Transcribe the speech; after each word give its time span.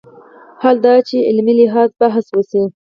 حال 0.61 0.75
دا 0.85 0.93
چې 1.07 1.17
علمي 1.29 1.53
لحاظ 1.61 1.89
بحث 2.01 2.25
وشي 2.37 2.63